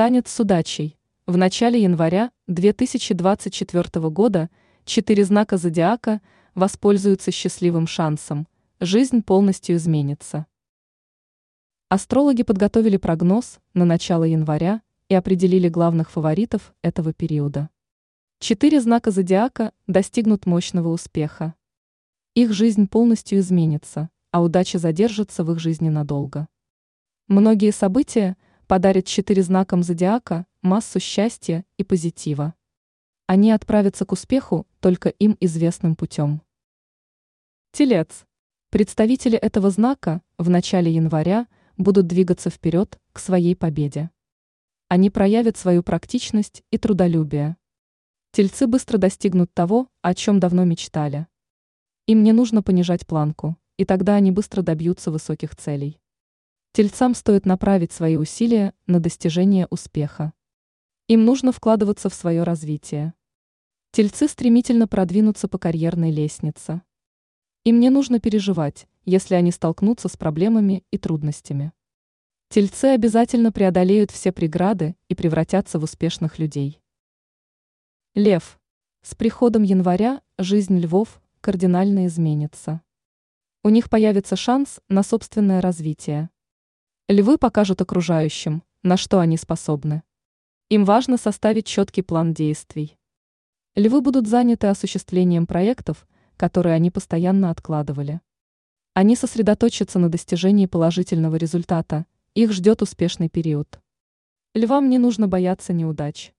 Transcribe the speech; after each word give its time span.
станет 0.00 0.28
с 0.28 0.40
удачей. 0.40 0.96
В 1.26 1.36
начале 1.36 1.82
января 1.82 2.30
2024 2.46 4.08
года 4.08 4.48
четыре 4.86 5.26
знака 5.26 5.58
зодиака 5.58 6.22
воспользуются 6.54 7.30
счастливым 7.30 7.86
шансом. 7.86 8.48
Жизнь 8.80 9.22
полностью 9.22 9.76
изменится. 9.76 10.46
Астрологи 11.90 12.44
подготовили 12.44 12.96
прогноз 12.96 13.58
на 13.74 13.84
начало 13.84 14.24
января 14.24 14.80
и 15.10 15.14
определили 15.14 15.68
главных 15.68 16.10
фаворитов 16.10 16.72
этого 16.80 17.12
периода. 17.12 17.68
Четыре 18.38 18.80
знака 18.80 19.10
зодиака 19.10 19.70
достигнут 19.86 20.46
мощного 20.46 20.88
успеха. 20.88 21.52
Их 22.34 22.54
жизнь 22.54 22.88
полностью 22.88 23.40
изменится, 23.40 24.08
а 24.30 24.42
удача 24.42 24.78
задержится 24.78 25.44
в 25.44 25.52
их 25.52 25.58
жизни 25.58 25.90
надолго. 25.90 26.48
Многие 27.28 27.70
события 27.70 28.38
подарят 28.70 29.04
четыре 29.04 29.42
знакам 29.42 29.82
зодиака 29.82 30.46
массу 30.62 31.00
счастья 31.00 31.64
и 31.76 31.82
позитива. 31.82 32.54
Они 33.26 33.50
отправятся 33.50 34.06
к 34.06 34.12
успеху 34.12 34.64
только 34.78 35.08
им 35.08 35.36
известным 35.40 35.96
путем. 35.96 36.40
Телец. 37.72 38.26
Представители 38.70 39.36
этого 39.36 39.70
знака 39.70 40.22
в 40.38 40.48
начале 40.48 40.94
января 40.94 41.48
будут 41.78 42.06
двигаться 42.06 42.48
вперед 42.48 43.00
к 43.12 43.18
своей 43.18 43.56
победе. 43.56 44.12
Они 44.86 45.10
проявят 45.10 45.56
свою 45.56 45.82
практичность 45.82 46.62
и 46.70 46.78
трудолюбие. 46.78 47.56
Тельцы 48.30 48.68
быстро 48.68 48.98
достигнут 48.98 49.52
того, 49.52 49.88
о 50.00 50.14
чем 50.14 50.38
давно 50.38 50.64
мечтали. 50.64 51.26
Им 52.06 52.22
не 52.22 52.30
нужно 52.30 52.62
понижать 52.62 53.04
планку, 53.04 53.56
и 53.78 53.84
тогда 53.84 54.14
они 54.14 54.30
быстро 54.30 54.62
добьются 54.62 55.10
высоких 55.10 55.56
целей. 55.56 56.00
Тельцам 56.72 57.14
стоит 57.14 57.46
направить 57.46 57.90
свои 57.90 58.16
усилия 58.16 58.74
на 58.86 59.00
достижение 59.00 59.66
успеха. 59.70 60.32
Им 61.08 61.24
нужно 61.24 61.50
вкладываться 61.50 62.08
в 62.08 62.14
свое 62.14 62.44
развитие. 62.44 63.14
Тельцы 63.90 64.28
стремительно 64.28 64.86
продвинутся 64.86 65.48
по 65.48 65.58
карьерной 65.58 66.12
лестнице. 66.12 66.82
Им 67.64 67.80
не 67.80 67.90
нужно 67.90 68.20
переживать, 68.20 68.86
если 69.04 69.34
они 69.34 69.50
столкнутся 69.50 70.08
с 70.08 70.16
проблемами 70.16 70.84
и 70.92 70.98
трудностями. 70.98 71.72
Тельцы 72.50 72.84
обязательно 72.84 73.50
преодолеют 73.50 74.12
все 74.12 74.30
преграды 74.30 74.94
и 75.08 75.16
превратятся 75.16 75.80
в 75.80 75.82
успешных 75.82 76.38
людей. 76.38 76.80
Лев. 78.14 78.60
С 79.02 79.16
приходом 79.16 79.64
января 79.64 80.22
жизнь 80.38 80.78
львов 80.78 81.20
кардинально 81.40 82.06
изменится. 82.06 82.80
У 83.64 83.70
них 83.70 83.90
появится 83.90 84.36
шанс 84.36 84.78
на 84.88 85.02
собственное 85.02 85.60
развитие. 85.60 86.30
Львы 87.10 87.38
покажут 87.38 87.80
окружающим, 87.80 88.62
на 88.84 88.96
что 88.96 89.18
они 89.18 89.36
способны. 89.36 90.04
Им 90.68 90.84
важно 90.84 91.16
составить 91.16 91.66
четкий 91.66 92.02
план 92.02 92.32
действий. 92.32 92.96
Львы 93.74 94.00
будут 94.00 94.28
заняты 94.28 94.68
осуществлением 94.68 95.48
проектов, 95.48 96.06
которые 96.36 96.76
они 96.76 96.92
постоянно 96.92 97.50
откладывали. 97.50 98.20
Они 98.94 99.16
сосредоточатся 99.16 99.98
на 99.98 100.08
достижении 100.08 100.66
положительного 100.66 101.34
результата, 101.34 102.06
их 102.34 102.52
ждет 102.52 102.80
успешный 102.80 103.28
период. 103.28 103.80
Львам 104.54 104.88
не 104.88 104.98
нужно 104.98 105.26
бояться 105.26 105.72
неудач. 105.72 106.32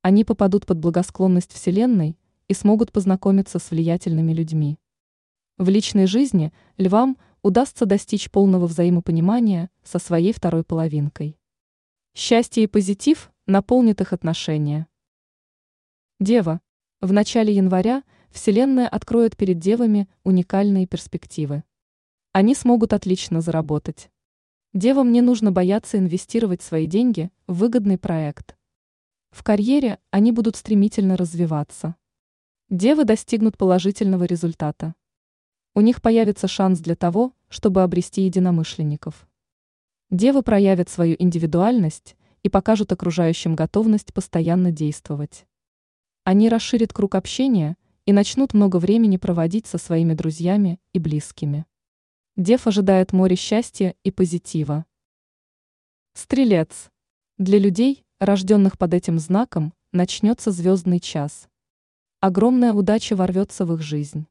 Они 0.00 0.24
попадут 0.24 0.66
под 0.66 0.78
благосклонность 0.78 1.52
Вселенной 1.52 2.18
и 2.48 2.54
смогут 2.54 2.90
познакомиться 2.90 3.60
с 3.60 3.70
влиятельными 3.70 4.32
людьми. 4.32 4.80
В 5.58 5.68
личной 5.68 6.06
жизни 6.06 6.52
львам– 6.76 7.16
удастся 7.42 7.86
достичь 7.86 8.30
полного 8.30 8.66
взаимопонимания 8.66 9.68
со 9.82 9.98
своей 9.98 10.32
второй 10.32 10.62
половинкой. 10.62 11.36
Счастье 12.14 12.64
и 12.64 12.66
позитив 12.68 13.32
наполнят 13.46 14.00
их 14.00 14.12
отношения. 14.12 14.86
Дева. 16.20 16.60
В 17.00 17.12
начале 17.12 17.52
января 17.52 18.04
Вселенная 18.30 18.86
откроет 18.88 19.36
перед 19.36 19.58
девами 19.58 20.08
уникальные 20.22 20.86
перспективы. 20.86 21.64
Они 22.30 22.54
смогут 22.54 22.92
отлично 22.92 23.40
заработать. 23.40 24.10
Девам 24.72 25.10
не 25.10 25.20
нужно 25.20 25.52
бояться 25.52 25.98
инвестировать 25.98 26.62
свои 26.62 26.86
деньги 26.86 27.30
в 27.46 27.54
выгодный 27.58 27.98
проект. 27.98 28.56
В 29.30 29.42
карьере 29.42 29.98
они 30.10 30.30
будут 30.32 30.56
стремительно 30.56 31.16
развиваться. 31.16 31.96
Девы 32.70 33.04
достигнут 33.04 33.58
положительного 33.58 34.24
результата 34.24 34.94
у 35.74 35.80
них 35.80 36.02
появится 36.02 36.48
шанс 36.48 36.80
для 36.80 36.94
того, 36.96 37.32
чтобы 37.48 37.82
обрести 37.82 38.22
единомышленников. 38.22 39.26
Девы 40.10 40.42
проявят 40.42 40.90
свою 40.90 41.16
индивидуальность 41.18 42.16
и 42.42 42.48
покажут 42.50 42.92
окружающим 42.92 43.54
готовность 43.54 44.12
постоянно 44.12 44.70
действовать. 44.70 45.46
Они 46.24 46.48
расширят 46.48 46.92
круг 46.92 47.14
общения 47.14 47.76
и 48.04 48.12
начнут 48.12 48.52
много 48.52 48.76
времени 48.76 49.16
проводить 49.16 49.66
со 49.66 49.78
своими 49.78 50.12
друзьями 50.12 50.78
и 50.92 50.98
близкими. 50.98 51.64
Дев 52.36 52.66
ожидает 52.66 53.12
море 53.12 53.36
счастья 53.36 53.94
и 54.04 54.10
позитива. 54.10 54.84
Стрелец. 56.14 56.90
Для 57.38 57.58
людей, 57.58 58.04
рожденных 58.20 58.76
под 58.76 58.92
этим 58.94 59.18
знаком, 59.18 59.72
начнется 59.92 60.50
звездный 60.50 61.00
час. 61.00 61.48
Огромная 62.20 62.72
удача 62.72 63.16
ворвется 63.16 63.64
в 63.64 63.74
их 63.74 63.82
жизнь. 63.82 64.26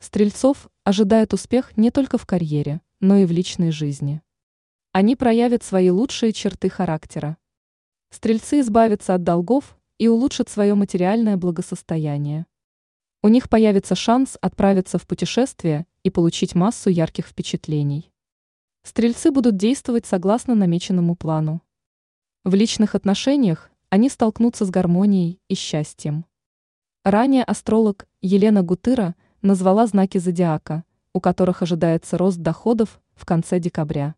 Стрельцов 0.00 0.68
ожидает 0.84 1.34
успех 1.34 1.76
не 1.76 1.90
только 1.90 2.18
в 2.18 2.26
карьере, 2.26 2.80
но 3.00 3.16
и 3.16 3.24
в 3.24 3.32
личной 3.32 3.72
жизни. 3.72 4.22
Они 4.92 5.16
проявят 5.16 5.64
свои 5.64 5.90
лучшие 5.90 6.32
черты 6.32 6.68
характера. 6.68 7.36
Стрельцы 8.10 8.60
избавятся 8.60 9.14
от 9.14 9.24
долгов 9.24 9.76
и 9.98 10.06
улучшат 10.06 10.48
свое 10.48 10.74
материальное 10.74 11.36
благосостояние. 11.36 12.46
У 13.22 13.28
них 13.28 13.50
появится 13.50 13.96
шанс 13.96 14.38
отправиться 14.40 14.98
в 14.98 15.06
путешествие 15.06 15.84
и 16.04 16.10
получить 16.10 16.54
массу 16.54 16.90
ярких 16.90 17.26
впечатлений. 17.26 18.12
Стрельцы 18.84 19.32
будут 19.32 19.56
действовать 19.56 20.06
согласно 20.06 20.54
намеченному 20.54 21.16
плану. 21.16 21.60
В 22.44 22.54
личных 22.54 22.94
отношениях 22.94 23.68
они 23.90 24.08
столкнутся 24.08 24.64
с 24.64 24.70
гармонией 24.70 25.40
и 25.48 25.56
счастьем. 25.56 26.24
Ранее 27.04 27.42
астролог 27.42 28.06
Елена 28.22 28.62
Гутыра– 28.62 29.16
назвала 29.42 29.86
знаки 29.86 30.18
зодиака, 30.18 30.84
у 31.12 31.20
которых 31.20 31.62
ожидается 31.62 32.18
рост 32.18 32.38
доходов 32.38 33.00
в 33.14 33.24
конце 33.24 33.60
декабря. 33.60 34.14